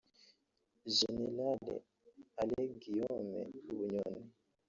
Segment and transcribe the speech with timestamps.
[0.95, 1.65] General
[2.41, 4.23] Alain Guillame Bunyoni